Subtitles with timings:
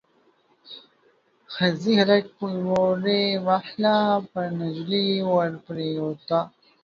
[1.53, 3.99] ښځې هلک پوري واهه،
[4.31, 6.39] پر نجلۍ ور پريوته.